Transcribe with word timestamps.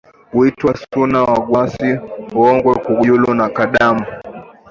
huitwa 0.31 0.77
Suna 0.77 1.23
Wagwasi 1.23 1.97
Ungoe 2.35 2.75
Kajulu 2.83 3.33
na 3.33 3.49
Kadem 3.49 3.97